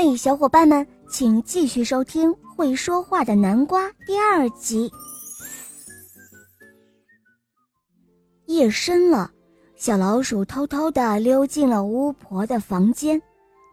[0.00, 4.88] 嘿，小伙伴们，请继续收听《会说话的南瓜》第二集。
[8.46, 9.28] 夜深了，
[9.74, 13.20] 小老鼠偷偷地溜进了巫婆的房间。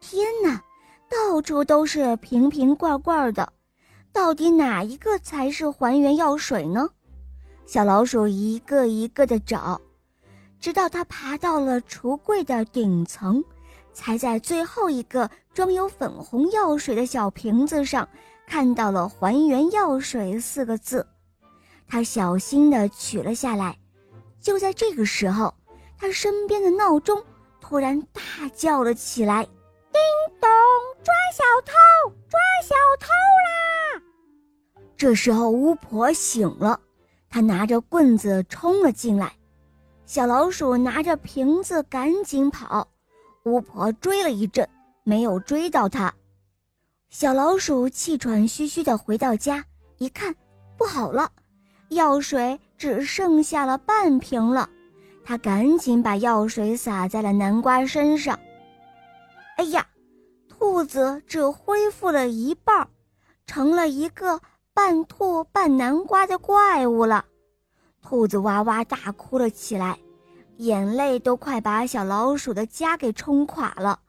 [0.00, 0.62] 天哪，
[1.10, 3.52] 到处都是瓶瓶罐罐的，
[4.12, 6.88] 到底哪一个才是还原药水呢？
[7.66, 9.80] 小老鼠一个一个的找，
[10.60, 13.42] 直到它爬到了橱柜的顶层。
[13.92, 18.08] 才在最后一个装有粉红药水的小瓶子上
[18.46, 21.06] 看到了“还原药水”四个字，
[21.86, 23.76] 他小心地取了下来。
[24.40, 25.54] 就在这个时候，
[25.98, 27.22] 他身边的闹钟
[27.60, 28.22] 突然大
[28.54, 29.44] 叫了起来
[29.92, 30.00] ：“叮
[30.40, 30.48] 咚！
[31.04, 31.72] 抓小偷！
[32.28, 36.80] 抓小偷啦！”这时候，巫婆醒了，
[37.30, 39.32] 她拿着棍子冲了进来，
[40.06, 42.88] 小老鼠拿着瓶子赶紧跑。
[43.44, 44.68] 巫婆追了一阵，
[45.02, 46.12] 没有追到它。
[47.10, 49.64] 小老鼠气喘吁吁地回到家，
[49.98, 50.34] 一看，
[50.78, 51.30] 不好了，
[51.88, 54.68] 药水只剩下了半瓶了。
[55.24, 58.38] 他赶紧把药水洒在了南瓜身上。
[59.56, 59.86] 哎呀，
[60.48, 62.88] 兔子只恢复了一半，
[63.46, 64.40] 成了一个
[64.72, 67.24] 半兔半南瓜的怪物了。
[68.00, 69.98] 兔子哇哇大哭了起来。
[70.58, 74.00] 眼泪都快把小老鼠的家给冲垮了，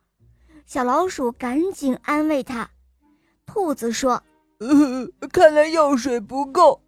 [0.66, 2.69] 小老鼠赶紧安慰它。
[3.45, 4.22] 兔子说
[4.59, 6.81] ：“呃，看来药水不够，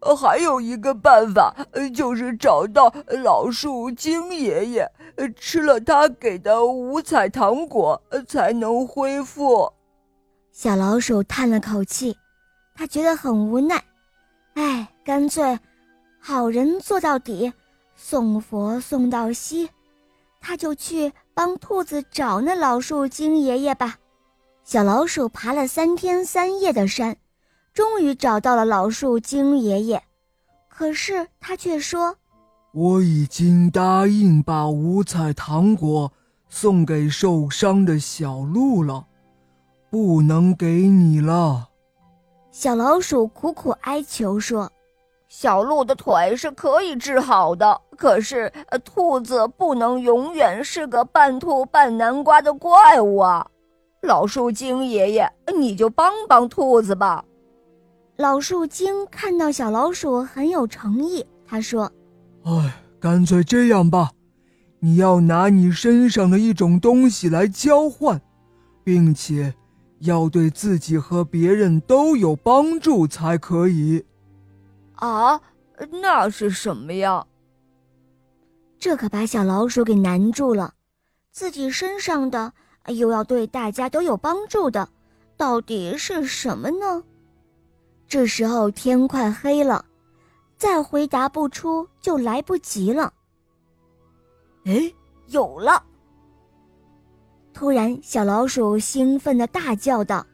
[0.00, 1.54] 呃，还有一个办法，
[1.94, 4.90] 就是找到老树精爷爷，
[5.36, 9.72] 吃了他给的五彩糖果才能恢复。”
[10.52, 12.16] 小老鼠叹了口气，
[12.74, 13.82] 他觉得很无奈，
[14.54, 15.58] 哎，干脆
[16.20, 17.52] 好人做到底。
[17.96, 19.70] 送佛送到西，
[20.40, 23.96] 他就去帮兔子找那老树精爷爷吧。
[24.62, 27.16] 小老鼠爬了三天三夜的山，
[27.72, 30.02] 终于找到了老树精爷爷。
[30.68, 32.16] 可是他却说
[32.72, 36.12] ：“我已经答应把五彩糖果
[36.48, 39.06] 送给受伤的小鹿了，
[39.90, 41.68] 不能给你了。”
[42.50, 44.70] 小老鼠苦苦哀求说。
[45.36, 48.52] 小鹿的腿是可以治好的，可是
[48.84, 53.44] 兔子不能永远是个半兔半南瓜的怪物啊！
[54.00, 55.28] 老树精爷爷，
[55.58, 57.24] 你就帮帮兔子吧。
[58.16, 61.90] 老树精看到小老鼠很有诚意，他说
[62.46, 64.12] ：“哎，干脆这样吧，
[64.78, 68.22] 你要拿你身上的一种东西来交换，
[68.84, 69.52] 并且
[69.98, 74.04] 要对自己和别人都有帮助才可以。”
[74.96, 75.40] 啊，
[75.90, 77.26] 那是什么呀？
[78.78, 80.74] 这可把小老鼠给难住了。
[81.32, 82.52] 自己身上的
[82.88, 84.88] 又要对大家都有帮助的，
[85.36, 87.02] 到底是什么呢？
[88.06, 89.84] 这时候天快黑了，
[90.56, 93.12] 再回答不出就来不及了。
[94.66, 94.92] 哎，
[95.26, 95.82] 有了！
[97.52, 100.24] 突然，小老鼠兴奋的大叫道：“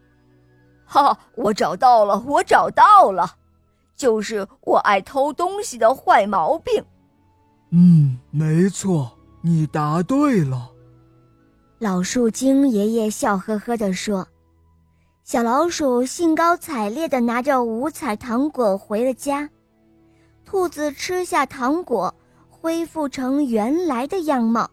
[0.84, 2.19] 哈，我找到了！
[2.26, 3.37] 我找到了！”
[4.00, 6.83] 就是我爱偷东西的坏毛病。
[7.69, 9.12] 嗯，没错，
[9.43, 10.71] 你答对了。
[11.78, 14.27] 老树精爷爷笑呵呵地说
[15.22, 19.50] ：“小老鼠兴高采烈地拿着五彩糖果回了家。
[20.47, 22.15] 兔子吃下糖果，
[22.49, 24.71] 恢复成原来的样貌，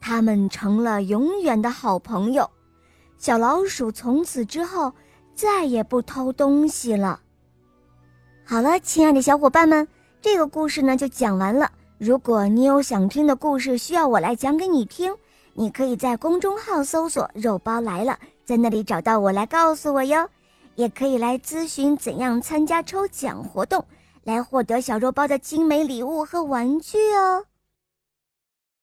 [0.00, 2.50] 他们成了永远的好朋友。
[3.18, 4.90] 小老鼠从此之后
[5.34, 7.20] 再也不偷东西了。”
[8.48, 9.88] 好了，亲爱的小伙伴们，
[10.22, 11.68] 这个故事呢就讲完了。
[11.98, 15.12] 如果你有想听的故事需要我来讲给你听，
[15.52, 20.28] 你可以在公众号搜索“肉包来了”，在那里找到我来告诉我哟。
[20.76, 23.84] 也可以来咨询怎样参加抽奖活动，
[24.22, 27.44] 来获得小肉包的精美礼物和玩具哦。